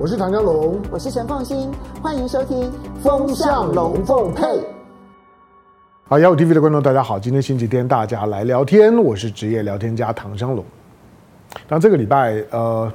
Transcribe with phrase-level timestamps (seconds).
[0.00, 2.70] 我是唐江龙，我是陈凤新，欢迎收听
[3.02, 4.44] 《风向龙凤配》。
[6.04, 10.64] 好，雅虎 TV 的观众，大家好，今天星期天，大家来聊天，我是职业聊天家唐江龙。
[11.66, 12.90] 那这个礼拜，呃，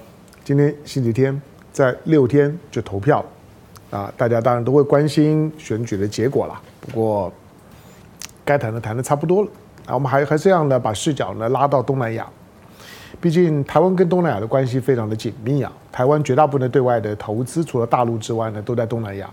[0.46, 1.40] 今天星期天，
[1.74, 3.22] 在六天就投票
[3.92, 6.58] 啊，大家当然都会关心选举的结果了。
[6.80, 7.30] 不过，
[8.46, 9.50] 该谈的谈的差不多了
[9.88, 12.26] 啊，我们还还是这样呢，把视角呢拉到东南亚。
[13.24, 19.30] 毕竟台湾跟东南亚的关系非常的紧密啊，台湾绝大部分的对外的投资，除了大陆之外呢，都在东南亚。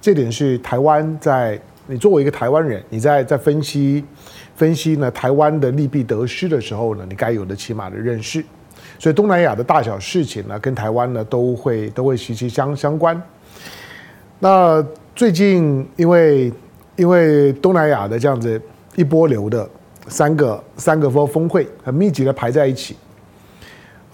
[0.00, 4.04] 这点是台湾在你作为一个台湾人，你在在分析
[4.54, 8.44] 分析呢台湾的利弊得失的时候呢，你该有的起码的认识。
[9.00, 13.20] 所以东南亚的大小事情呢，跟台湾呢都会都会息息相相关。
[14.38, 14.80] 那
[15.16, 16.52] 最近因为
[16.94, 18.62] 因为东南亚的这样子
[18.94, 19.68] 一波流的
[20.06, 22.96] 三个三个峰峰会很密集的排在一起。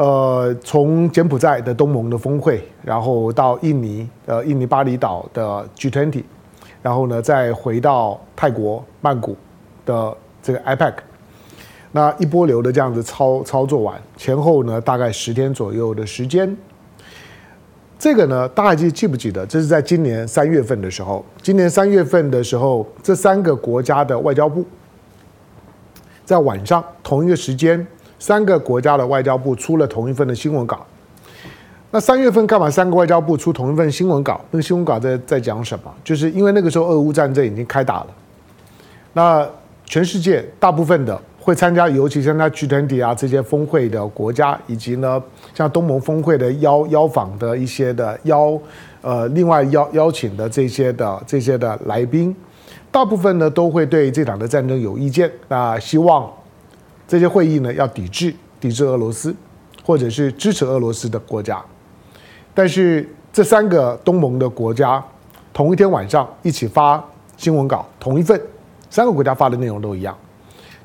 [0.00, 6.24] 呃，从柬埔寨的东盟的峰会，然后到印尼，呃，印尼巴厘岛的 G20，
[6.80, 9.36] 然后呢，再回到泰国曼谷
[9.84, 10.94] 的这个 IPEC，
[11.92, 16.56] 那一波流的这样子操操作完，前后呢大概十天左右的时间。
[17.98, 19.44] 这个呢，大家记记不记得？
[19.44, 24.64] 这是在今年三月份的时候，今年三月份的时候，这三个国家的外交部
[26.24, 27.86] 在晚上同一个时间。
[28.20, 30.86] 三个国家的外交部出了同一份的新闻稿。
[31.90, 32.70] 那三月份干嘛？
[32.70, 34.40] 三个外交部出同一份新闻稿？
[34.52, 35.92] 那新闻稿在在讲什么？
[36.04, 38.06] 就是因为那个时候俄乌战争已经开打了。
[39.14, 39.44] 那
[39.84, 45.20] 全世界大部分的会参加，尤其参加 G 团体啊这些峰会的国家，以及呢
[45.52, 48.56] 像东盟峰会的邀邀访的一些的邀
[49.00, 52.36] 呃另外邀邀请的这些的这些的来宾，
[52.92, 55.28] 大部分呢都会对这场的战争有意见。
[55.48, 56.30] 那希望。
[57.10, 59.34] 这些会议呢，要抵制抵制俄罗斯，
[59.84, 61.60] 或者是支持俄罗斯的国家。
[62.54, 65.04] 但是这三个东盟的国家
[65.52, 67.04] 同一天晚上一起发
[67.36, 68.40] 新闻稿，同一份，
[68.88, 70.16] 三个国家发的内容都一样，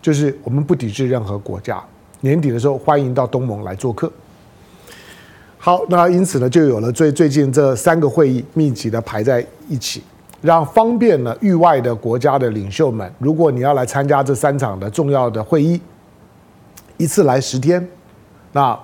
[0.01, 1.79] 就是我们不抵制任何国家。
[2.22, 4.11] 年底的时候欢迎到东盟来做客。
[5.59, 10.01] 好，那因此呢，就有了最最近这三个会议密集的排在一起，
[10.41, 15.79] 让方便呢域外的国家的领袖们，如果你要来参加这三场的重要的会议。
[16.97, 17.85] 一次来十天，
[18.53, 18.78] 那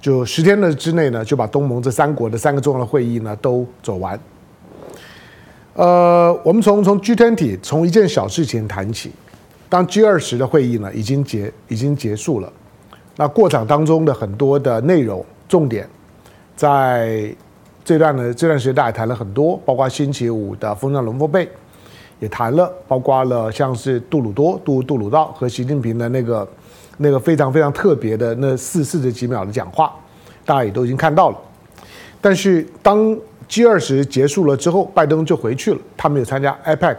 [0.00, 4.20] 就十天的之内呢，就把东盟这三国的三个重要的会议呢都走完。
[5.72, 9.10] 呃，我们从从 G20 从一件小事情谈起，
[9.68, 12.52] 当 G20 的会议呢已经结已经结束了，
[13.16, 15.88] 那过场当中的很多的内容重点，
[16.54, 17.34] 在
[17.82, 21.48] 这段呢这段时间大家谈了很多，包括星期五的风向龙凤配
[22.20, 26.46] 也谈了，包括了像是杜鲁多杜杜鲁道和习近平的那个。
[26.98, 29.92] 那个非常非常特别的那四四十几秒的讲话，
[30.44, 31.38] 大家也都已经看到了。
[32.20, 33.16] 但是当
[33.48, 36.96] G 二十结束了之后，拜登就回去了，他没有参加 IPEC。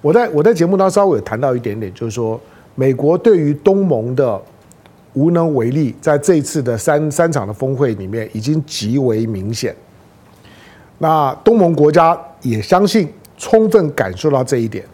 [0.00, 2.40] 我在我在节目当中稍微有谈到一点点，就是说
[2.74, 4.40] 美国对于东盟的
[5.14, 9.74] 无能为力，在这次的三三场的峰会里面已经极为明显。
[10.98, 14.84] 那东盟国家也相信，充分感受到这一点，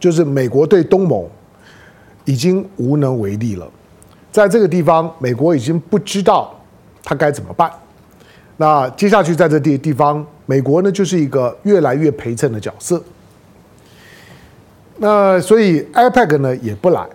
[0.00, 1.28] 就是美国对东盟。
[2.26, 3.66] 已经无能为力了，
[4.30, 6.54] 在这个地方，美国已经不知道
[7.02, 7.70] 他该怎么办。
[8.58, 13.02] 那接下去在这地地方，美国呢就是一个越来越陪衬的角色。
[14.98, 17.06] 那所以 IPEC 呢也不来。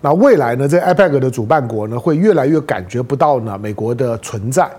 [0.00, 4.70] 那未来呢，这 IPEC 的主办国呢会越来越感觉不到呢美国的存在。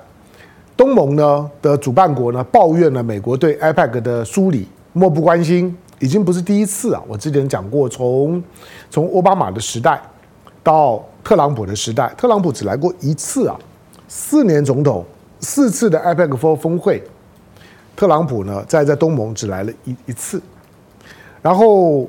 [0.76, 5.76] 东盟呢的主办国呢抱怨了美国对 IPEC 的疏离、漠不关心。
[6.00, 7.02] 已经不是第一次啊！
[7.08, 8.42] 我之前讲过，从
[8.90, 10.00] 从奥巴马的时代
[10.62, 13.58] 到特朗普的时代，特朗普只来过一次啊，
[14.08, 15.04] 四年总统
[15.40, 17.02] 四次的 IPEC 峰会，
[17.96, 20.40] 特朗普呢在在东盟只来了一一次，
[21.42, 22.08] 然后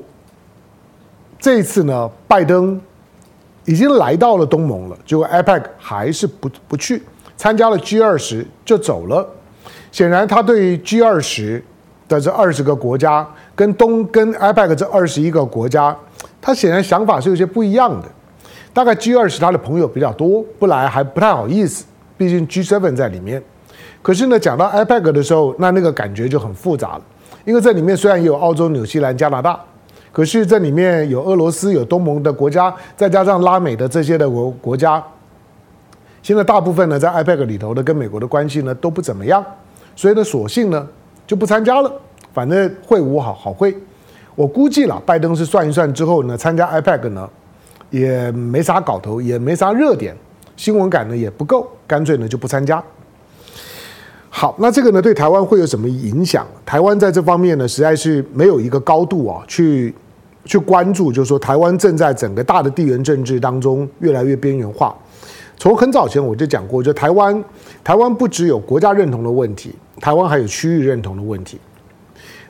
[1.39, 2.79] 这一次呢，拜登
[3.65, 7.03] 已经来到了东盟了，结果 IPEC 还是不不去
[7.39, 9.27] 参加了 G 二十就走了，
[9.91, 11.65] 显然他对于 G 二十
[12.07, 13.27] 的这二十个国家。
[13.59, 15.97] 跟东跟 IPEC 这二十一个国家，
[16.41, 18.07] 他显然想法是有些不一样的。
[18.73, 21.85] 大概 G 二十他的朋友比较多，不来还不太好意思，
[22.17, 23.43] 毕竟 G seven 在里面。
[24.01, 27.03] 可是呢，讲到 IPEC 的时候，那那个感觉就很复杂了。
[27.45, 29.59] 因为这里面虽然也有澳洲、纽西兰、加拿大，
[30.13, 35.03] 可是这里面有俄罗斯、有东盟的国家，再加上拉美的这些的国国家，
[36.23, 39.45] 现在大部分呢在 IPEC 里头的跟美国的关系呢都不怎么样，
[39.97, 40.87] 所以呢，索性呢
[41.27, 41.93] 就不参加了。
[42.39, 43.77] 反正会无好好会，
[44.37, 47.29] 我估计了，拜登是算一算之后呢，参加 IPEC 呢，
[47.91, 50.17] 也没啥搞头，也没啥热点，
[50.57, 52.81] 新闻感呢也不够，干脆呢就不参加。
[54.31, 56.47] 好，那这个呢，对台湾会有什么影响？
[56.65, 59.93] 台湾在这方面呢，实在是没有一个高度啊，去
[60.45, 64.97] 去关注，就是说台湾正在整个大的地缘政治当中越来越边缘化。
[65.57, 67.45] 从很早前我就讲过，就台湾，
[67.83, 71.59] 台湾不只有国家认同的问题，台湾还有区域认同的问题。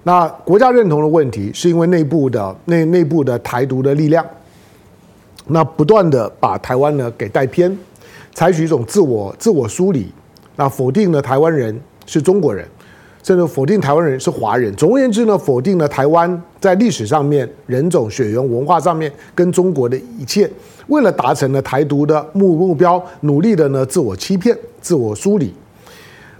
[0.04, 4.24] 那国家认同的问题，是因为内部的内内部的台独的力量，
[5.48, 7.76] 那不断的把台湾呢给带偏，
[8.32, 10.12] 采取一种自我自我梳理。
[10.56, 12.66] 那否定了台湾人是中国人，
[13.22, 14.74] 甚至否定台湾人是华人。
[14.74, 20.50] 总而言之呢，否定了台湾在历史上面、人种、血缘、文化上面跟中国的一切。
[20.88, 25.54] 为了达成了台独的目目标，努力的呢自我欺骗、自我梳理。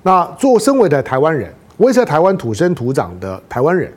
[0.02, 3.90] 那做身为的台湾人，我也是台湾土生土长的台湾人，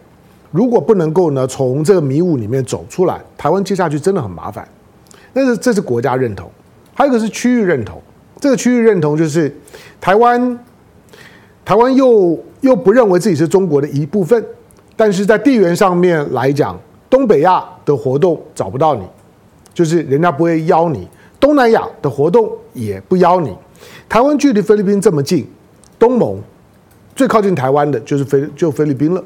[0.52, 4.66] 如果不能够呢从这个迷雾里面走出来，台湾接下去真的很麻烦。
[5.34, 6.50] 但是这是国家认同，
[6.94, 8.02] 还有一个是区域认同。
[8.40, 9.54] 这个区域认同就是
[10.00, 10.60] 台湾，
[11.64, 14.44] 台湾又又不认为自己是中国的一部分，
[14.96, 16.80] 但是在地缘上面来讲，
[17.10, 19.04] 东北亚的活动找不到你，
[19.74, 21.08] 就是人家不会邀你；
[21.40, 23.56] 东南亚的活动也不邀你。
[24.10, 25.48] 台湾距离菲律宾这么近，
[25.98, 26.40] 东盟
[27.16, 29.24] 最靠近台湾的就是菲就菲律宾了。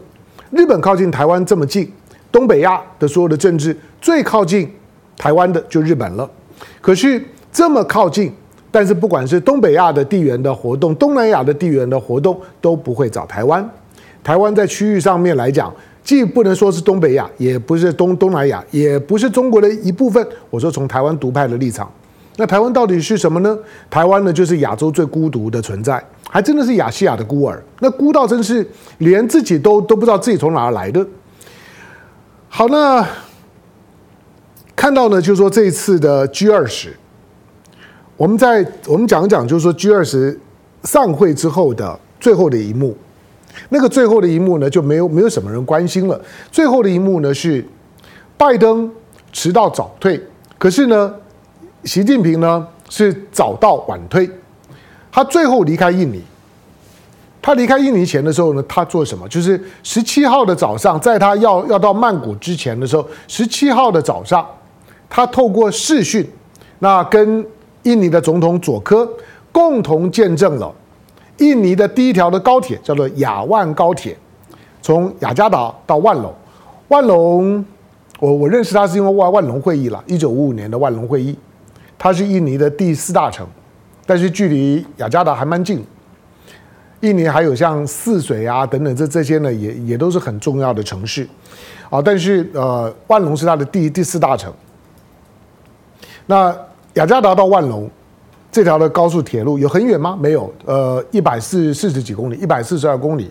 [0.51, 1.91] 日本靠近台湾这么近，
[2.31, 4.71] 东北亚的所有的政治最靠近
[5.17, 6.29] 台湾的就日本了。
[6.81, 8.31] 可是这么靠近。
[8.71, 13.65] 但是不管是东北亚的地缘的活动，东南亚的地缘的活动都不会找台湾。
[14.21, 15.73] 台湾在区域上面来讲，
[16.03, 20.27] 既不能说是东北亚，也不是东东南亚，也不是中国的一部分。
[20.49, 21.89] 我说从台湾独派的立场，
[22.35, 23.57] 那台湾到底是什么呢？
[23.89, 26.03] 台湾呢，就是亚洲最孤独的存在，
[26.35, 27.63] 还真的是亚细亚的孤儿。
[27.79, 28.67] 那孤到真是
[28.97, 31.07] 连自己都都不知道自己从哪儿来的。
[32.49, 33.07] 好，那
[34.75, 36.93] 看到呢，就是说这一次的 G 二十。
[38.17, 40.37] 我们在我们讲讲，就是说 G 二十
[40.83, 42.97] 散会之后的最后的一幕，
[43.69, 46.19] 那个最后的一幕呢，就没有没有什么人关心了。
[46.51, 47.65] 最后的一幕呢是
[48.35, 48.91] 拜登
[49.31, 50.21] 迟到早退，
[50.57, 51.15] 可是呢，
[51.85, 54.29] 习近平呢是早到晚退。
[55.15, 56.21] 他最后离开印尼，
[57.41, 59.25] 他离开印尼前的时候呢，他做什么？
[59.29, 64.45] 就是十七号的早上，在他要要到曼谷之前的时候，十七号的早上，
[65.09, 66.29] 他透过视讯，
[66.79, 67.45] 那跟。
[67.83, 69.07] 印尼的总统佐科
[69.51, 70.73] 共同见证了
[71.37, 74.17] 印尼的第一条的高铁，叫做雅万高铁，
[74.81, 76.33] 从雅加达到万隆。
[76.87, 77.63] 万隆，
[78.19, 81.37] 我我认识他是因为万万隆会议了，一九五五年的万隆会议，
[81.95, 83.45] 它是印尼的第四大城，
[84.05, 85.85] 但是距离雅加达还蛮近。
[87.01, 91.27] 印尼还有像泗水啊等等这这些呢，也也都是很重要的城市
[91.89, 92.01] 啊。
[92.01, 94.51] 但是呃，万隆是它的第第四大城。
[96.25, 96.55] 那
[96.93, 97.89] 雅加达到万隆
[98.51, 100.17] 这条的高速铁路有很远吗？
[100.19, 103.29] 没有，呃，一百四四十几公里，一百四十二公里。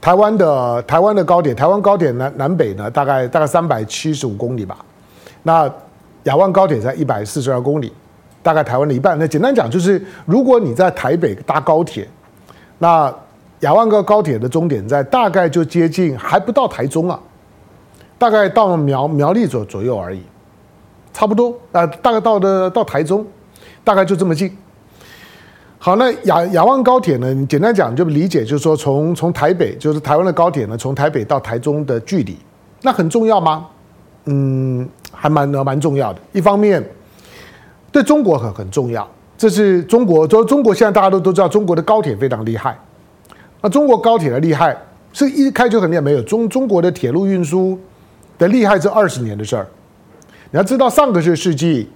[0.00, 4.78] 台湾的台湾的高铁，台湾高铁南南北呢，大概大概三百七十五公里吧。
[5.42, 5.70] 那
[6.24, 7.92] 雅万高铁在一百四十二公里，
[8.42, 9.18] 大概台湾的一半。
[9.18, 12.08] 那简单讲就是，如果你在台北搭高铁，
[12.78, 13.12] 那
[13.60, 17.20] 雅万个高铁的终点站大概就接近还不到台中啊，
[18.18, 20.22] 大概到苗苗栗左左右而已。
[21.12, 23.26] 差不多啊，大概到的到台中，
[23.82, 24.56] 大概就这么近。
[25.78, 27.34] 好，那雅雅万高铁呢？
[27.34, 32.38] 你简单讲就理解，就是说从从台北，就是台湾的高铁呢，从台北到台中的距离，
[32.82, 33.66] 那很重要吗？
[34.26, 36.20] 嗯，还蛮蛮重要的。
[36.32, 36.86] 一方面，
[37.92, 42.78] 对中国很很重要，这是中国，就中国现在大家都都知道，中国的高铁非常厉害。
[43.60, 44.76] 那中国高铁的厉害
[45.12, 47.78] 是一开就很厉害，没有中中国的铁路运输
[48.38, 49.66] 的厉害是二十年的事儿。
[50.50, 51.88] 你要知道，上个世纪，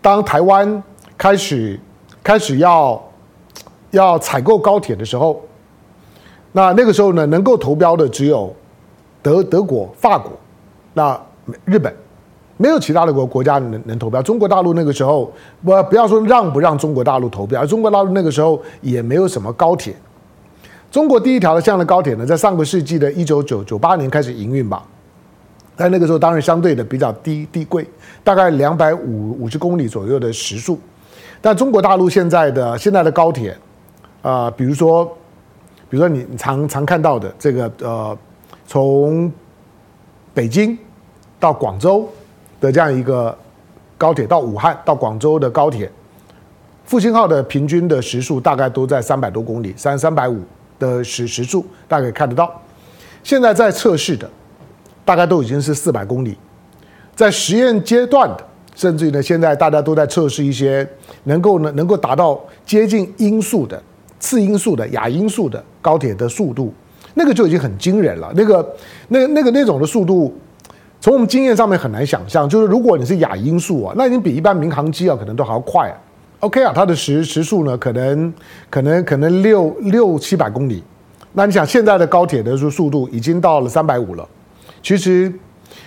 [0.00, 0.82] 当台湾
[1.18, 1.78] 开始
[2.22, 3.02] 开始要
[3.90, 5.42] 要采购高铁的时候，
[6.52, 8.54] 那那个时候呢，能够投标的只有
[9.22, 10.32] 德德国、法国，
[10.94, 11.20] 那
[11.64, 11.94] 日本
[12.62, 14.22] 没有其他的国国家能能投标。
[14.22, 15.32] 中国大陆那个时候，
[15.64, 19.92] 不不要说让不让中国大陆投标，而中国大陆那个时候也没有什么高铁。
[20.88, 24.84] 中国第一条的这样的高铁呢，在上个世纪的一九九九八年开始营运吧。
[25.74, 27.84] 在那个时候，当然相对的比较低低贵，
[28.22, 30.78] 大概两百五五十公里左右的时速。
[31.40, 33.56] 但中国大陆现在的现在的高铁，
[34.20, 35.04] 啊、比如说，
[35.90, 38.16] 比如说你常常看到的这个呃，
[38.66, 39.32] 从
[40.32, 40.78] 北京
[41.40, 42.08] 到广州
[42.62, 43.36] 的这样一个
[43.98, 45.92] 高铁，到武汉到广州的高铁，
[46.86, 50.40] 复兴号的平均的时速大概都在三百多公里，三三百五
[50.78, 52.50] 的时时速，大概看得到。
[53.22, 54.26] 现在在测试的。
[55.04, 56.38] 大概都已经是四百公里，
[57.16, 60.88] 在实验阶段的，甚至于呢，现在大家都在测试一些
[61.24, 63.82] 能够呢能够达到接近音速的
[64.20, 66.72] 次音速的亚音速的高铁的速度，
[67.14, 68.32] 那个就已经很惊人了。
[68.36, 68.76] 那个、
[69.08, 70.32] 那、那个那种的速度，
[71.02, 72.48] 从我们经验上面很难想象。
[72.48, 75.98] 就是如果你是亚音速啊，那已经比一般民航机啊可能都还要快啊。
[76.38, 78.32] OK 啊，它的时时速呢，可能
[78.70, 80.80] 可能可能六六七百公里。
[81.32, 84.24] 那你想现在的高铁的速速度已经到了三百五了。
[84.80, 85.32] 其实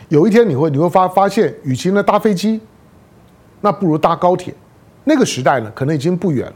[0.10, 2.60] 有一天你会你会发发现，与其呢搭飞机，
[3.62, 4.53] 那不如搭高铁。
[5.05, 6.51] 那个时代呢，可能已经不远。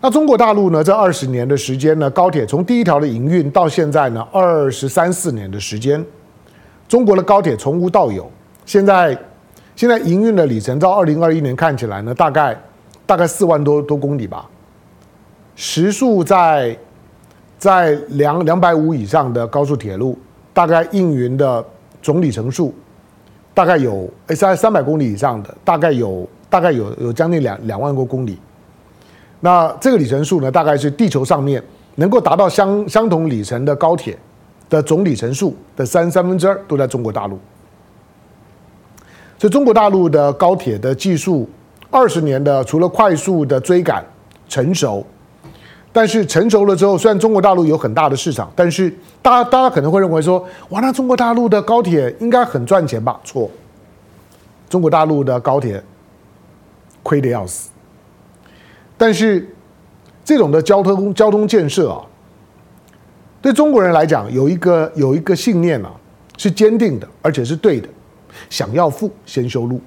[0.00, 6.02] 那中国大陆呢，这二十年的时间呢，高铁从第一条的营运到现在呢，二十三四年的时间，
[6.90, 8.28] 中国的高铁从无到有。
[8.66, 9.16] 现在
[9.76, 12.60] 现在营运的里程到二零二一年看起来呢，大概
[13.06, 14.44] 大概四万多多公里吧，
[15.54, 16.76] 时速在。
[17.60, 20.18] 在两两百五以上的高速铁路，
[20.54, 21.62] 大概运营的
[22.00, 22.74] 总里程数，
[23.52, 28.38] 大概有诶在三百公里以上的，大概有大概有有将近两两万多公里。
[29.40, 31.62] 那这个里程数呢，大概是地球上面
[31.96, 34.16] 能够达到相相同里程的高铁
[34.70, 37.38] 的总里程数的三三分之二都在中国大陆。
[39.38, 41.48] 所以中国大陆的高铁的技术，
[41.90, 44.02] 二十年的除了快速的追赶
[44.48, 45.04] 成熟。
[45.92, 48.88] 但是成熟了之后，虽然中国大陆有很大的市场，但是
[49.20, 53.18] 大家大家可能会认为说，哇，那中国大陆的高铁应该很赚钱吧？
[53.24, 53.50] 错，
[54.68, 55.82] 中国大陆的高铁
[57.02, 57.70] 亏得要死。
[58.96, 59.52] 但是
[60.24, 62.02] 这种的交通交通建设啊，
[63.42, 65.92] 对中国人来讲，有一个有一个信念啊，
[66.36, 67.88] 是坚定的，而且是对的。
[68.48, 69.80] 想要富，先修路。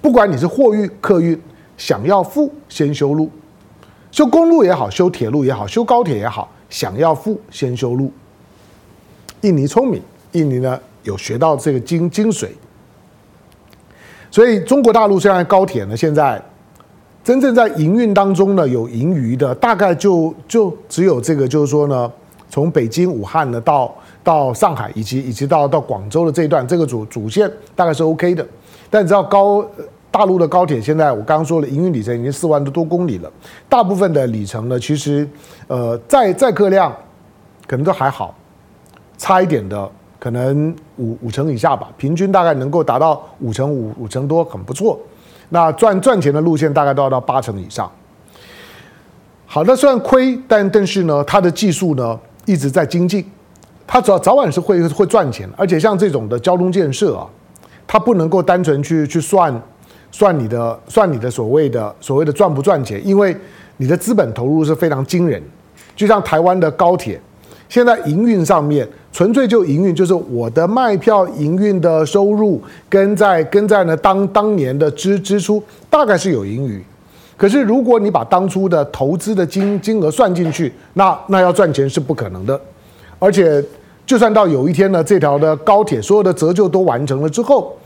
[0.00, 1.40] 不管你是货运、客运，
[1.76, 3.30] 想要富，先修路。
[4.10, 8.12] 修公路也好，修铁路也好，修高铁也好，想要富先修路。
[9.40, 10.00] 印尼聪明，
[10.32, 12.46] 印尼呢有学到这个精精髓，
[14.30, 16.40] 所以中国大陆现在高铁呢，现在
[17.24, 22.12] 真正在营运当中呢有盈余的，大概就就只有这个，就是说呢，
[22.48, 28.46] 从北京、武汉呢到到上海，以及以及到到广州的这一段，这个主主线大概是 OK 的，
[28.90, 29.64] 但你知道高。
[30.10, 33.28] 大陆的高铁现在我刚刚说了，营运里程已经四万多公里了。
[33.68, 35.28] 大部分的里程呢，其实
[35.66, 36.96] 呃载载客量
[37.66, 38.32] 可能都还好，
[39.18, 44.96] 差一点的可能五五成以下吧，平均大概能够达到五成五五成多，很不错。
[45.48, 47.90] 那赚赚钱的路线大概都要到八成以上。
[49.46, 53.24] 好，那虽然亏，但但是呢，它的技术呢一直在精进，
[53.86, 55.48] 它早早晚是会会赚钱。
[55.56, 57.26] 而且像这种的交通建设啊，
[57.86, 59.62] 它不能够单纯去去算。
[60.16, 63.36] 算你的，算你的所谓的所谓的赚不赚钱，因为
[63.78, 65.42] 你的资本投入是非常惊人。
[65.96, 67.20] 就像台湾的高铁，
[67.68, 75.60] 现在营运上面纯粹就营运，就是我的卖票营运的收入跟在跟在呢当当年的支支出
[75.90, 76.80] 大概是有盈余。
[77.36, 82.60] 可是如果你把当初的投资的金金额算进去，那那要赚钱是不可能的。
[83.18, 83.62] 而且
[84.06, 87.76] 就算到有一天呢，这条的高铁所有的折旧都完成了之后。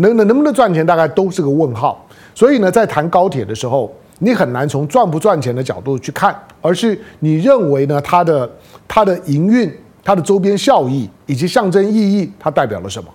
[0.00, 2.06] 能能能不能赚钱，大概都是个问号。
[2.32, 8.48] 所以呢，在谈高铁的时候，你很难从赚不赚钱的角度去看，而是你认为呢，它的
[8.86, 9.68] 它的营运、
[10.04, 13.10] 它的周边效益以及象征意义，它代表了什么？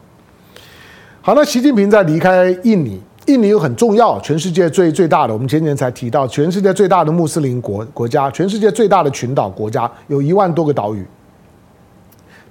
[1.21, 11.05] 好，那习近平在离开印尼，印尼又很重要，全世界最最大的，我们前年才提到，全世界最大的穆斯林国国家，全世界最大的群岛国家，有一万多个岛屿，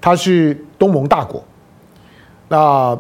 [0.01, 1.43] 它是东盟大国，
[2.49, 2.99] 那。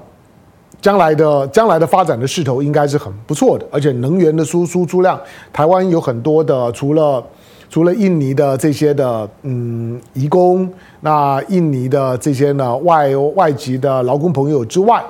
[0.80, 5.16] 将来的将来的发展的势头应该是很不错的，而且能源的输输出量，
[5.52, 7.24] 台湾有很多的，除了
[7.70, 10.68] 除了印尼的这些的嗯移工，
[11.02, 15.00] 那印尼的这些呢外外籍的劳工朋友之外，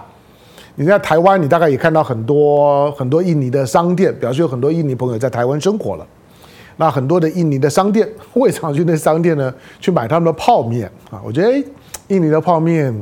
[0.74, 6.06] 你在台湾你大概也看到很多很多印尼的商店，表示有很多印尼朋友在台湾生活了。
[6.76, 11.64] 那很多的印尼的商店， 我也常去那商店呢去买他们的泡面啊，我觉得诶
[12.08, 12.94] 印尼的泡面。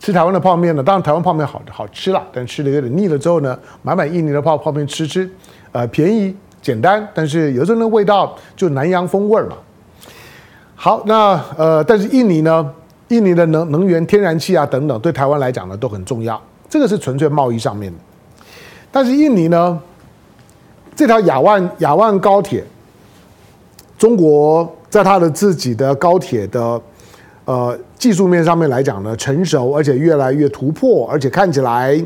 [0.00, 5.26] 吃台湾的泡面呢，当然台湾泡面好好吃了，但吃的有点腻了之后呢，买买印尼的泡泡面吃吃，
[5.72, 9.56] 呃，便宜简单，但是有时候那味道就南洋风味嘛。
[10.74, 12.70] 好，那呃，但是印尼呢，
[13.08, 16.38] 印尼的能能源、天然气啊等等，对台湾来讲呢都很重要，
[16.74, 17.98] 这个是纯粹贸易上面的。
[18.90, 19.80] 但是印尼呢，
[20.96, 22.64] 这条亚万亚万高铁，
[23.96, 26.82] 中国在它的自己的高铁的。
[27.46, 32.02] 呃，技术面上面来讲呢，成熟而且越来越突破，而且看起来，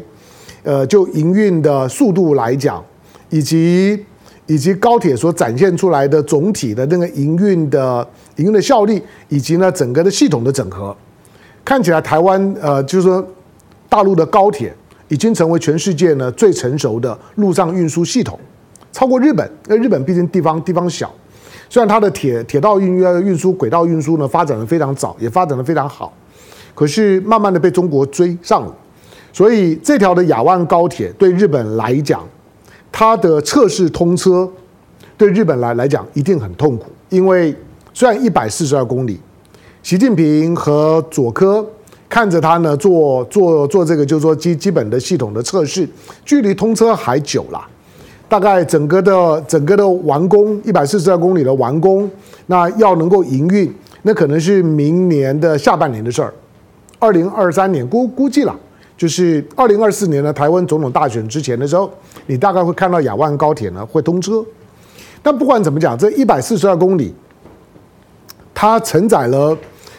[0.64, 2.84] 呃，就营运的速度来讲，
[3.30, 4.04] 以及
[4.46, 10.96] 以及高铁所展现出来的总体的那个营运的营运的效率，以及呢整个的系统的整合，
[11.64, 13.24] 看起来台湾呃，就是说
[13.88, 14.74] 大陆的高铁
[15.08, 18.38] 已经成为全世界呢最成熟的陆上运输系统，
[18.92, 19.50] 超过日本。
[19.66, 21.12] 那日本毕竟地方地方小。
[21.70, 26.12] 虽然它的铁铁道运运输、轨道运输呢发展的非常早，也发展的非常好，
[26.74, 28.74] 可是慢慢的被中国追上了。
[29.32, 32.26] 所以这条的亚万高铁对日本来讲，
[32.90, 34.50] 它的测试通车
[35.18, 37.54] 对日本来来讲一定很痛苦，因为
[37.92, 39.20] 虽然一百四十二公里，
[39.82, 41.64] 习近平和佐科
[42.08, 45.88] 看着它呢做做做这个就是说基基本的系统的测试，
[46.24, 47.60] 距离通车还久了，
[48.28, 52.10] 大概整个的整个的完工一百四十二公里的完工，
[52.46, 53.72] 那要能够营运，
[54.02, 56.32] 那可能是明年的下半年的事儿，
[56.98, 58.56] 二零二三年估估计了。
[58.96, 61.88] 就是二零二四年的台湾总统大选之前的时候，
[62.26, 64.44] 你大概会看到亚万高铁呢会通车。
[65.22, 67.14] 但不管怎么讲，这一百四十二公里，
[68.52, 69.56] 它承载了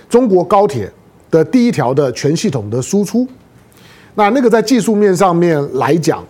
[0.10, 0.92] 中国高铁
[1.30, 3.28] 的第一条的全系统的输出。
[4.16, 6.24] 那那个在技术面上面来讲，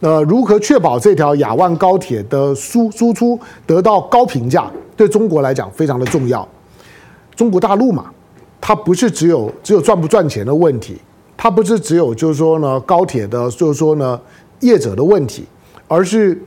[0.00, 6.46] 呃，如何确保这条亚万高铁的输输出得到高评价，对中国来讲非常的重要。
[7.34, 8.12] 中国大陆嘛，
[8.60, 10.98] 它不是只有只有赚不赚钱的问题。
[11.34, 14.20] 它不是只有就是说呢，高铁的，就是说呢，
[14.60, 15.44] 业者的问题，
[15.88, 16.40] 而是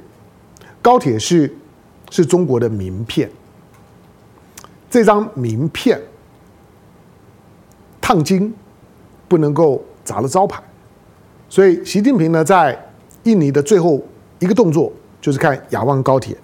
[0.82, 1.54] 高铁是
[2.10, 3.30] 是中国的名片，
[4.90, 6.00] 这张名片
[8.08, 8.54] 烫金
[9.28, 10.62] 不能够砸了招牌，
[11.50, 12.80] 所以习近平呢，在
[13.24, 14.00] 印尼的最后
[14.38, 16.38] 一个动作就是看雅万高铁。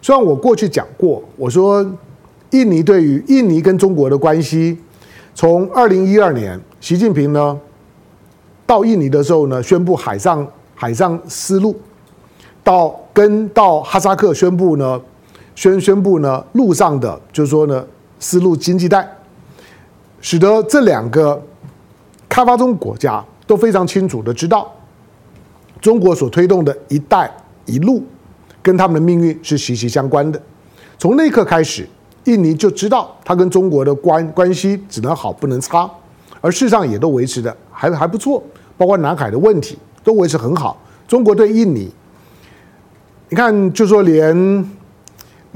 [0.00, 1.84] 虽然我过去讲过，我说
[2.48, 4.78] 印尼对于印尼跟中国的关系，
[5.34, 7.60] 从二零一二年习近平呢。
[8.64, 11.78] 到印尼的时候呢，宣布海上海上丝路，
[12.64, 14.98] 到跟到哈萨克宣布呢，
[15.54, 17.86] 宣宣布呢陆上的就是说呢
[18.18, 19.06] 丝路经济带，
[20.26, 21.40] 使得这两个
[22.28, 24.68] 开发中国家都非常清楚的知道，
[25.80, 27.32] 中国所推动的一带
[27.64, 28.02] 一路
[28.60, 30.42] 跟他们的命运是息息相关的。
[30.98, 31.88] 从那一刻开始，
[32.24, 35.88] 印尼就知道他跟中国的关关系只能好不能差，
[36.40, 38.42] 而事实上也都维持的还还不错。
[38.76, 40.76] 包括南海的问题都维持很好。
[41.06, 41.88] 中国对印尼，
[43.28, 44.36] 你看，就说连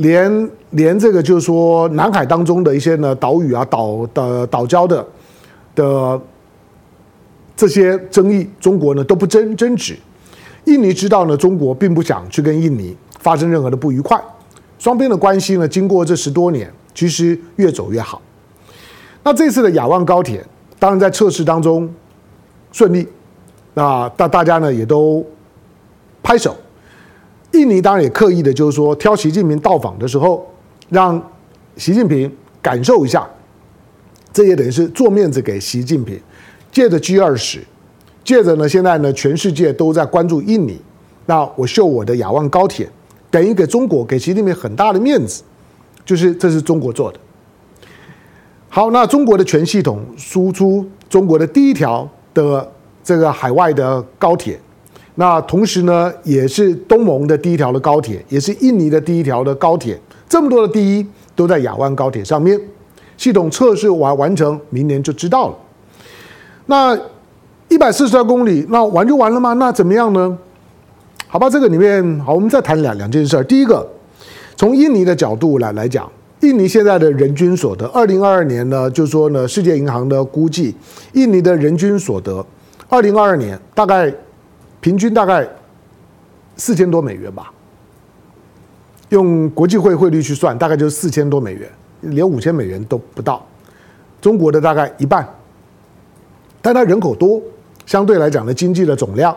[0.00, 5.06] 连连这个，就是说南海当中的一些呢岛屿啊、岛的岛礁的
[5.74, 6.20] 的
[7.56, 9.96] 这些争议，中国呢都不争争执。
[10.64, 14.20] 印尼知道呢，中国并不想去跟印尼发生任何的不愉快。
[14.78, 18.20] 双边的关系呢，经过这十多年，其实越走越好。
[19.22, 20.44] 那这次的雅万高铁，
[20.78, 21.88] 当然在测试当中。
[22.72, 23.04] 顺利，
[23.74, 25.26] 那大大家呢也都
[26.22, 26.56] 拍手。
[27.52, 30.46] 印尼当然也刻意的，就是说挑习近平到访的时候，
[30.88, 31.20] 让
[31.76, 32.30] 习近平
[32.62, 33.28] 感受一下，
[34.32, 36.20] 这也等于是做面子给习近平。
[36.70, 37.60] 借着 G 二十，
[38.22, 40.80] 借着呢现在呢全世界都在关注印尼，
[41.26, 42.88] 那我秀我的亚万高铁，
[43.30, 45.42] 等于给中国给习近平很大的面子，
[46.04, 47.18] 就是这是中国做的。
[48.68, 52.08] 好，那中国的全系统输出，中国的第一条。
[52.32, 54.56] 的这个海外的高铁，
[55.16, 59.99] 那同时呢，也是东盟的第一条的高铁，也是印尼的第一条的高铁。
[60.29, 62.59] 这么多的第一都在亚万高铁上面，
[63.16, 65.55] 系统测试完完成，明年就知道了。
[66.66, 66.99] 那
[67.68, 69.53] 一百四十二公里，那完就完了吗？
[69.55, 70.38] 那怎么样呢？
[71.27, 73.42] 好吧，这个里面好，我们再谈两两件事。
[73.44, 73.87] 第一个，
[74.57, 76.11] 从印尼的角度来来讲。
[76.40, 80.75] 印尼现在的人均所得，二零二二年呢，就是说呢，世界银行的估计，
[81.12, 82.42] 印尼的人均所得，
[82.88, 84.11] 二零二二年大概
[84.81, 85.49] 平均大概
[86.57, 87.53] 四千多美元吧，
[89.11, 93.47] 用国际汇汇率去算，大概就是四千多美元，连五千美元都不到，
[94.21, 95.29] 中国的大概一半，
[96.62, 97.40] 但它人口多，
[97.87, 99.37] 相对来讲的经济的总量，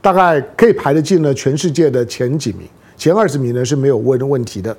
[0.00, 4.76] 大概可以排得进了全世界的前几名，前二十名呢是没有问的问题的。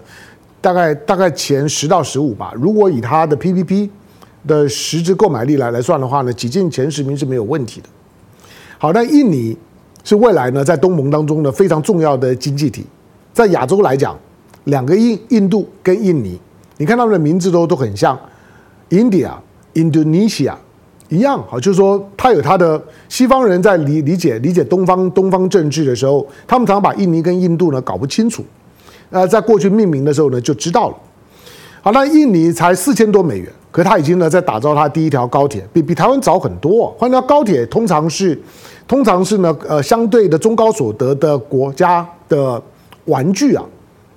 [0.61, 2.53] 大概大概前十到十五吧。
[2.55, 3.89] 如果以它的 PPP
[4.47, 7.89] 的实质购买力来来算的话呢，挤进前十名是没有问题的。
[8.81, 9.55] 好，那印尼
[10.03, 12.83] 是未来呢在东盟当中呢非常重要的经济体。
[13.31, 14.17] 在亚洲来讲，
[14.63, 16.41] 两个印印度跟印尼，
[16.77, 18.19] 你看他们的名字都都很像
[18.89, 19.33] ，India、
[19.75, 20.55] Indonesia
[21.09, 21.45] 一样。
[21.47, 28.43] 好，就是说他有他的西方人在理理解理解东方东方政治的时候，他们常常把印尼跟印度呢搞不清楚。
[29.11, 30.97] 呃，在过去命名的时候呢，就知道了。
[31.83, 36.93] 好，那印尼才四千多美元，可是他已经呢在打造他第一条高铁，比比台湾早很多。
[36.99, 38.37] 换条高铁通常是，
[38.87, 42.61] 通常是呢，呃，相对的中高所得的国家的
[43.05, 43.63] 玩具啊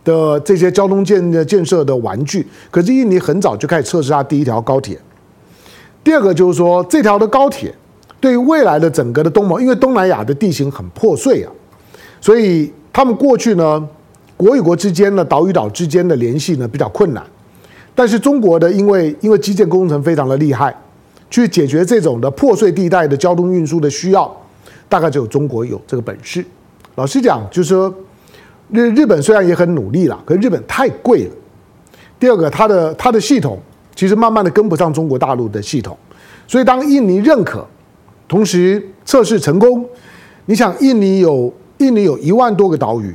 [0.03, 2.47] 的这些交通建的建设的玩具。
[2.71, 4.99] 可是印尼很早就开始测试它第一条高铁。
[6.03, 7.75] 第二个就是说，这条的高铁
[8.21, 11.53] 对于未来的整个的东盟，因为东南亚的地形很破碎啊，
[12.21, 13.89] 所以他们过去呢。
[14.37, 17.25] 国与国之间呢，岛与岛之间的联系呢比较困难。
[17.95, 20.75] 但是中国的因为因为基建工程非常的厉害，
[21.31, 24.37] 去解决这种的破碎地带的交通运输的需要，
[24.89, 26.45] 大概只有中国有这个本事。
[26.97, 27.93] 老实讲，就是说
[28.71, 31.31] 日日本虽然也很努力了，可是日本太贵了。
[32.19, 33.59] 第二个，它的它的系统
[33.95, 35.97] 其实慢慢的跟不上中国大陆的系统，
[36.47, 37.67] 所以当印尼认可，
[38.27, 39.87] 同时测试成功，
[40.47, 43.15] 你想印尼有印尼有一万多个岛屿，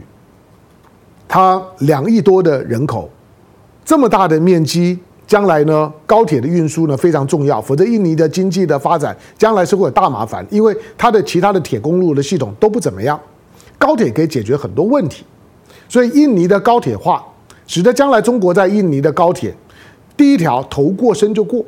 [1.27, 3.09] 它两亿多的人口。
[3.83, 13.19] 这么大的面积，将来呢，高铁的运输呢非常重要，否则印尼的经济的发展将来是会有大麻烦，因为它的其他的铁公路的系统都不怎么样，
[13.77, 15.23] 高铁可以解决很多问题，
[15.87, 17.23] 所以印尼的高铁化，
[17.65, 19.55] 使得将来中国在印尼的高铁
[20.15, 21.63] 第一条头过身就过，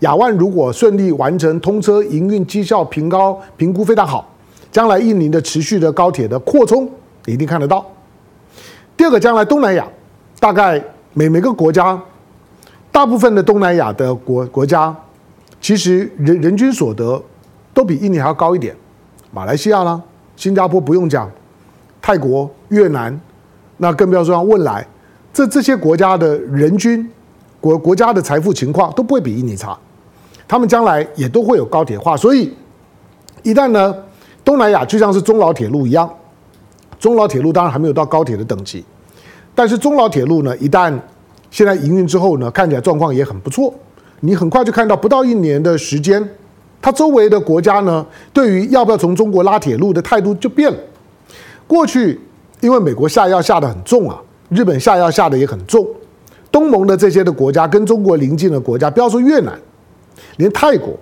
[0.00, 4.30] 亚万如果顺利完成通车营运绩效评高评估非常好，
[4.72, 6.88] 将来印尼的持续的高铁的扩充
[7.26, 7.84] 一定看得到。
[8.96, 9.86] 第二个，将来东南亚
[10.38, 10.82] 大概。
[11.12, 12.00] 每每个国家，
[12.92, 14.94] 大部分的东南亚的国国家，
[15.60, 17.20] 其实人人均所得
[17.74, 18.74] 都比印尼还要高一点。
[19.32, 20.00] 马来西亚啦，
[20.36, 21.28] 新加坡不用讲，
[22.00, 23.20] 泰国、越南，
[23.78, 24.86] 那更不要说像汶莱，
[25.32, 27.08] 这这些国家的人均
[27.60, 29.76] 国国家的财富情况都不会比印尼差。
[30.46, 32.52] 他们将来也都会有高铁化，所以
[33.42, 33.94] 一旦呢，
[34.44, 36.08] 东南亚就像是中老铁路一样，
[36.98, 38.84] 中老铁路当然还没有到高铁的等级。
[39.60, 40.90] 但是中老铁路呢，一旦
[41.50, 43.70] 现在营运之后呢，看起来状况也很不错。
[44.20, 46.26] 你很快就看到，不到一年的时间，
[46.80, 50.78] 它周围的国家呢，对于要不要从中国拉铁路的态度就变了。
[51.66, 52.18] 过去
[52.62, 54.18] 因为美国下药下得很重啊，
[54.48, 55.86] 日本下药下得也很重，
[56.50, 59.60] 东盟的这些的国家跟中国邻近的国家，不要说越南，
[60.38, 60.98] 连泰国、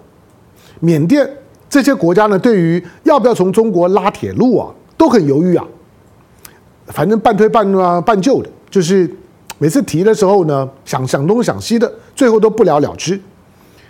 [0.81, 1.31] 缅甸
[1.71, 5.65] 这些国家呢，对于要不要从中国拉铁路啊，都很犹豫啊。
[6.89, 9.09] 反正半推半啊半就的，就是
[9.59, 13.21] 每次提的时候呢，想想东想西的，最后都不了了之。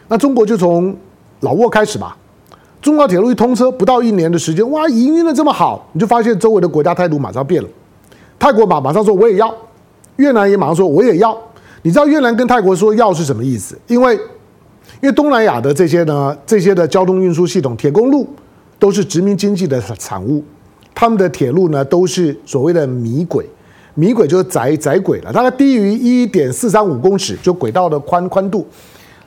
[0.09, 0.97] 那中国就从
[1.41, 2.17] 老挝开始吧，
[2.81, 7.69] 中高铁路一通车，不到一年的时间，哇，营运的这么好，你就发现周围的国家态度马上变了。
[8.39, 9.55] 泰国马马上说我也要，
[10.17, 11.37] 越南也马上说我也要。
[11.83, 13.79] 你知道越南跟泰国说要是什么意思？
[13.87, 14.15] 因为
[15.01, 18.27] 因为东南亚的这些呢，这些的交通运输系统，铁公路
[18.79, 20.43] 都是殖民经济的产物。
[21.01, 23.49] 他们的铁路呢，都是所谓的米轨，
[23.95, 28.67] 米轨就是窄窄轨了，大概低于一点四三五公尺，就轨道的宽宽度，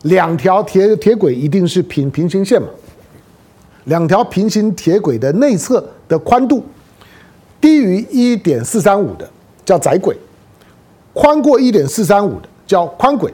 [0.02, 2.68] 两条铁铁轨一定是平平行线嘛，
[3.86, 6.62] 两条平行铁轨的内侧的宽度
[7.62, 9.26] 低于一点四三五的
[9.64, 10.14] 叫窄轨，
[11.14, 13.34] 宽过一点四三五的叫宽轨，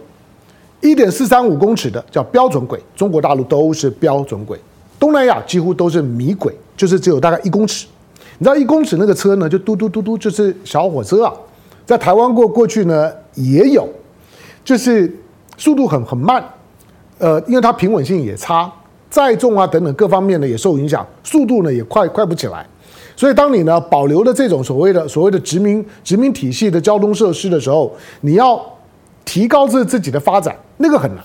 [0.82, 4.60] 一点四三五公尺的叫标准轨，中国大陆都是标准轨，
[5.00, 7.88] 东南亚几乎都是米轨，就是只有大概一公尺。
[8.40, 11.34] 你知道一公尺那个车呢，就嘟嘟嘟嘟，就是小火车啊，
[11.86, 13.88] 在台湾过过去呢也有，
[14.64, 15.12] 就是
[15.58, 16.44] 速度很很慢，
[17.18, 18.72] 呃，因为它平稳性也差，
[19.10, 22.64] 载重啊等等各方面呢也受影响，速度呢也快快不起来。
[23.16, 28.64] 所以当你呢保留了这种所谓的所谓的殖民殖民体系的交通设施的时候，你要
[29.26, 31.24] 提高自自己的发展，那个很难。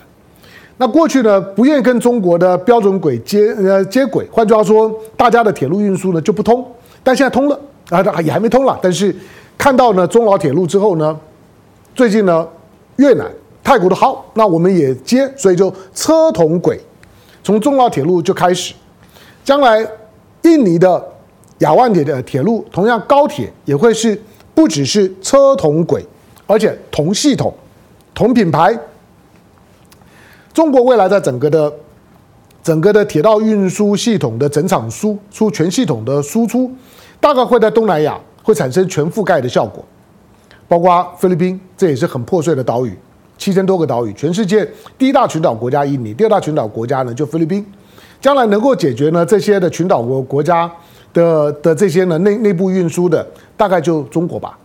[0.78, 6.66] 那过去呢不愿意跟中国的标准轨接呃接轨，换句话说，大家的铁路运输呢就不通。
[7.02, 7.60] 但现在通了
[7.90, 8.78] 啊，也还没通了。
[8.82, 9.14] 但是
[9.58, 11.18] 看到呢中老铁路之后呢，
[11.94, 12.46] 最近呢
[12.96, 13.30] 越南、
[13.62, 16.80] 泰国的好，那我们也接，所以就车同轨，
[17.42, 18.74] 从中老铁路就开始。
[19.44, 19.86] 将来
[20.42, 21.04] 印尼的
[21.58, 24.20] 亚万铁的铁路，同样高铁也会是
[24.54, 26.06] 不只是车同轨，
[26.46, 27.52] 而且同系统、
[28.14, 28.78] 同品牌。
[30.52, 31.72] 中国未来在整个的。
[32.62, 36.70] 整个的铁道运输系统的整场输出全系统的输出，
[37.20, 39.84] 大概会在东南亚会产生全覆盖的效果，
[40.68, 42.96] 包括菲律宾，这也是很破碎的岛屿，
[43.36, 47.66] 七千多个岛屿，全世界第一大群岛国家印尼，第二大群岛国家呢就菲律宾，
[48.20, 50.70] 将来能够解决呢这些的群岛国国家
[51.12, 54.56] 的的这些呢内内部运输的，大概就中国吧。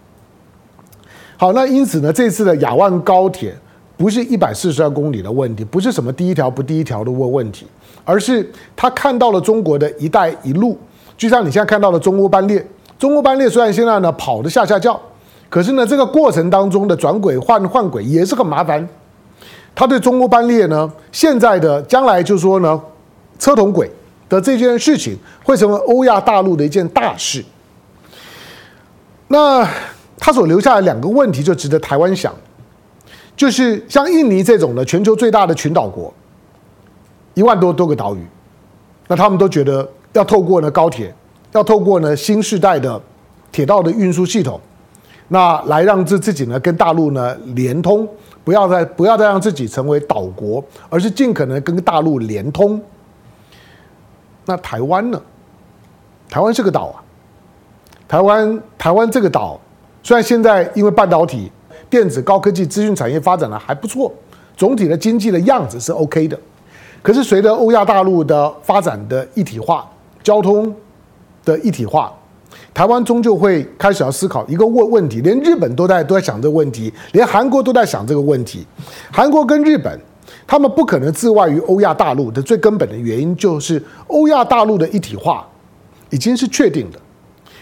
[1.35, 3.55] 好，那因此呢，这次的亚万高铁
[3.95, 7.65] 不是一百四十二公里的问题，不是什么第一条不第一条的问问题。
[8.07, 10.79] 而是他看到了中国的一带一路，
[11.17, 12.65] 就像你现在看到的中欧班列。
[12.97, 14.97] 中欧班列虽然现在呢跑得下下叫，
[15.49, 18.87] 可是呢这个过程当中的转轨换换轨也是很麻烦。
[19.75, 22.81] 他对中欧班列呢现在的将来就说呢
[23.37, 23.91] 车同轨
[24.29, 27.43] 的这件事情会成为欧亚大陆的一件大事。
[29.27, 29.67] 那
[30.17, 32.33] 他所留下的两个问题就值得台湾想，
[33.35, 36.13] 就是像印尼这种的全球最大的群岛国。
[37.37, 38.25] 一万多多个岛屿，
[39.07, 41.13] 那他们都觉得要透过呢高铁，
[41.51, 42.99] 要透过呢新世代的
[43.51, 44.59] 铁道的运输系统，
[45.27, 48.09] 那来让自自己呢跟大陆呢连通，
[48.43, 52.81] 不要再不要再让自己成为岛国，而是尽可能跟大陆连通。
[54.45, 55.21] 那台湾呢？
[56.27, 56.97] 台湾是个岛啊，
[58.07, 59.59] 台湾台湾这个岛，
[60.01, 61.51] 虽然现在因为半导体、
[61.87, 64.11] 电子、高科技、资讯产业发展的还不错，
[64.55, 66.39] 总体的经济的样子是 OK 的，
[67.01, 69.89] 可是随着欧亚大陆的发展的一体化、
[70.23, 70.75] 交通
[71.45, 72.13] 的一体化。
[72.73, 78.65] 台湾终究会开始要思考一个问问题，连日本都在都在想这个问题，连韩国都在想这个问题。
[79.11, 79.99] 韩国跟日本，
[80.45, 85.47] 他们不可能自外于欧亚大陆的最根本的原因，就是欧亚大陆的一体化
[86.11, 86.99] 已经是确定的。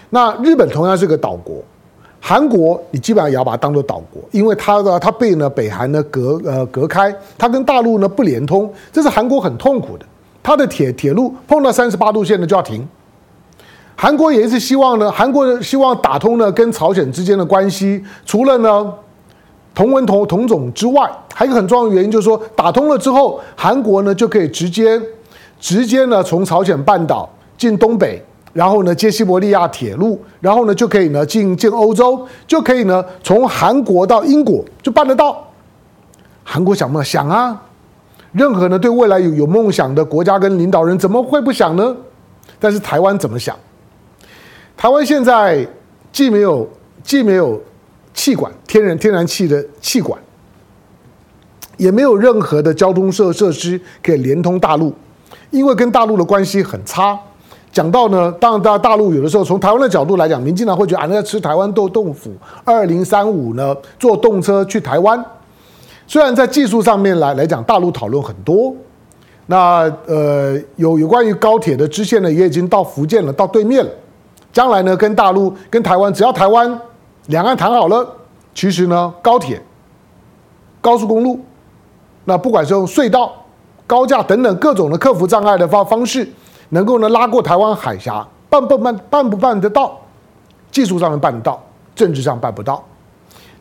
[0.10, 1.64] 那日本同样是个岛国，
[2.28, 10.04] 韩国你基本上也要把它当做岛国，因为它的它被呢北韩呢隔呃隔开，它跟大陆呢不连通，这是韩国很痛苦的。
[10.42, 12.84] 它的铁铁路碰到三十八度线呢就要停。
[13.96, 18.92] 韩国也是希望呢，韩国希望打通呢跟朝鲜之间的关系，除了呢
[19.76, 25.00] 同文同同种之外，还有一个很重要的原因就是说，打通了之后，韩国呢就可以直接
[25.60, 28.20] 直接呢从朝鲜半岛进东北，
[28.56, 35.46] 然后呢接西伯利亚铁路，然后呢就可以呢进进欧洲，就可以呢从韩国到英国就办得到。
[36.42, 37.62] 韩国想不想啊？
[38.32, 41.94] 任何呢对未来有有梦想的国家跟领导人怎么会不想呢？
[42.58, 43.54] 但是台湾怎么想？
[44.78, 45.68] 台湾现在
[46.14, 46.66] 既没有
[47.04, 47.62] 既没有
[48.14, 50.18] 气管，天然天然气的气管，
[51.76, 54.94] 也没有任何的交通设设施可以连通大陆，
[55.50, 57.20] 因为跟大陆的关系很差。
[57.76, 62.32] 讲到呢，当然大大陆有的时候从台湾的角度来讲，民进党会觉得啊，那在吃台湾豆豆腐。
[62.64, 65.22] 二零三五呢，坐动车去台湾，
[66.08, 68.74] 虽然在技术上面来来讲，大陆讨论很多。
[69.48, 73.92] 那呃，有有关于高铁的支线呢，也已经到福建了，到对面了。
[74.54, 76.80] 将来呢，跟大陆、跟台湾，只要台湾
[77.26, 78.08] 两岸谈好了，
[78.54, 79.62] 其实呢，高铁、
[80.80, 81.42] 高速公路，
[82.24, 83.34] 那不管是用隧道、
[83.86, 86.26] 高架等等各种的克服障碍的方方式，
[86.70, 90.00] 能够呢拉过台湾海峡，办不办办不办得到？
[90.72, 91.64] 技术上面办得到，
[91.96, 92.84] 政治上办不到。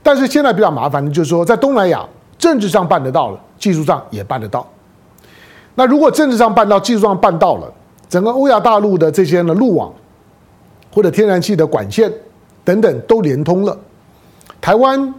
[0.03, 2.05] 但是现在比较麻烦的就是说，在东南亚，
[2.39, 4.67] 政治上办得到了，技术上也办得到。
[5.75, 7.73] 那如果政治上办到，技术上办到了，
[8.09, 9.93] 整个欧亚大陆的这些呢路网。
[10.93, 12.09] 或者天然气的管线
[12.63, 13.77] 等等都连通了，
[14.61, 15.13] 台湾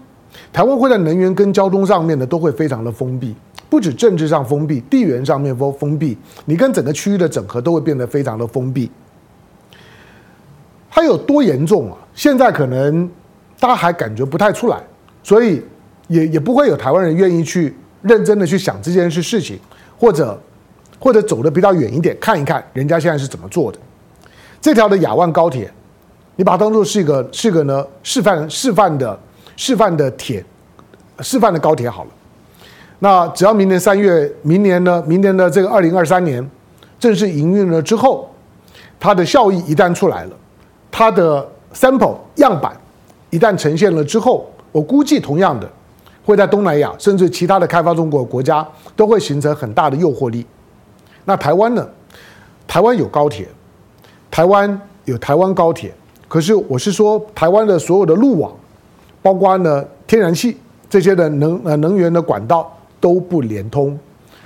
[0.53, 3.35] 台湾会在能源跟交通上面呢都会非常的封闭，
[3.69, 8.89] 不止政治上封闭，地缘上面封封闭，你跟整个区域的整合都会变得非常的封闭。
[10.89, 11.97] 它有多严重啊？
[12.13, 13.09] 现在可能
[13.59, 14.81] 大家还感觉不太出来，
[15.23, 15.61] 所以
[16.07, 19.59] 也也不会有台湾人愿意去认真的去想这件事事情，
[19.97, 20.39] 或者
[20.97, 23.79] 或者走的比较远一点看一看人家现在是怎么做的。
[24.61, 25.69] 这条的亚万高铁，
[26.37, 29.19] 你把它当做是一个是一个呢示范示范的
[29.57, 30.45] 示范的铁
[31.19, 32.09] 示范的高铁好了。
[32.99, 36.49] 那只要明年三月，明年呢，明年的这个二零二三年
[36.99, 38.29] 正式营运了之后，
[38.99, 40.31] 它的效益一旦出来了，
[40.91, 42.75] 它的 sample 样板
[43.29, 45.69] 一旦呈现了之后，我估计同样的
[46.25, 50.45] 会在东南亚甚至其他的开发中国国家都会形成很大的诱惑力。
[51.25, 51.87] 那台湾呢？
[52.67, 53.47] 台湾有高铁。
[54.31, 55.93] 台湾有台湾高铁，
[56.27, 58.51] 可是我是说，台湾的所有的路网，
[59.21, 60.57] 包括呢天然气
[60.89, 62.74] 这些的能呃能源的管道
[63.05, 63.95] 都不连通，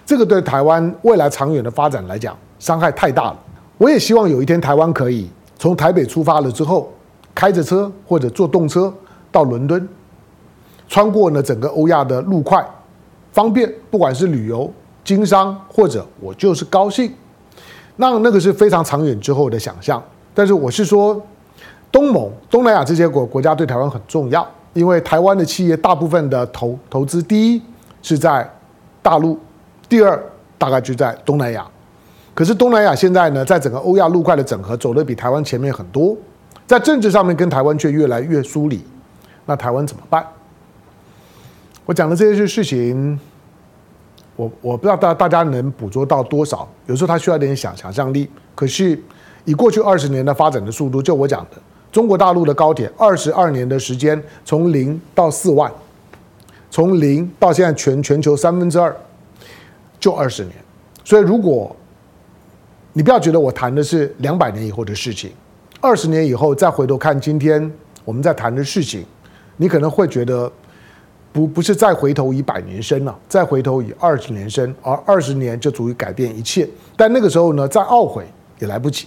[0.05, 3.39] 这个对台湾未来长远的发展来讲伤害太大了。
[3.77, 6.91] 我也希望有一天台湾可以从台北出发了之后，
[7.33, 8.93] 开着车或者坐动车
[9.31, 9.87] 到伦敦，
[10.89, 12.61] 穿过呢整个欧亚的路块，
[13.31, 14.69] 方便不管是旅游、
[15.05, 17.09] 经商或者我就是高兴。
[17.95, 21.17] 那那个是非常长远之后的想象，但是我是说，
[21.89, 27.61] 东盟、东南亚这些国国家对台湾很重要，因为台湾的企业大部分的投投资，第一
[28.01, 28.49] 是在
[29.01, 29.39] 大陆，
[29.87, 30.21] 第二
[30.57, 31.65] 大概就在东南亚。
[32.33, 36.15] 可是东南亚现在呢，在整个欧亚陆块的整合走得比台湾前面很多，
[36.65, 38.83] 在政治上面跟台湾却越来越疏离，
[39.45, 40.25] 那台湾怎么办？
[41.85, 43.19] 我讲的这些事情。
[44.35, 48.29] 我我不知道大大家能捕捉到多少，有时候他需要点想想象力。
[48.55, 48.97] 可是
[49.43, 51.57] 以过去二十年的发展的速度，就我讲的，
[51.91, 55.69] 中国大陆的高铁二十二年的时间，从零到四万，
[56.69, 58.95] 从零到现在全全球三分之二，
[59.99, 60.55] 就二十年。
[61.03, 61.75] 所以如果
[62.93, 65.31] 你不要觉得我谈的是两百年以后的事情，
[65.81, 67.71] 二十年以后再回头看今天
[68.05, 69.05] 我们在谈的事情，
[69.57, 70.51] 你可能会觉得。
[71.31, 76.67] 不不是再回头以百年生了，再回头以二十年生，而二十年就足以改变一切。
[76.97, 78.25] 但那个时候呢，再懊悔
[78.57, 79.05] 也来不及。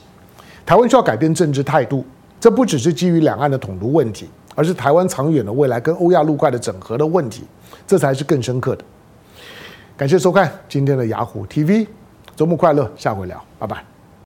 [0.65, 2.05] 台湾需要改变政治态度，
[2.39, 7.45] 这不只是基于两岸的统独问题，而是台湾长远的未来跟欧亚陆块的整合的问题，
[7.87, 8.85] 这才是更深刻的。
[9.97, 11.87] 感谢收看今天的雅虎 TV，
[12.35, 13.92] 周末快乐，下回聊，拜拜。